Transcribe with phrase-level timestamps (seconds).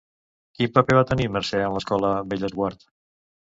[0.59, 2.91] Quin paper va tenir Mercè en l'Escola Bellesguard?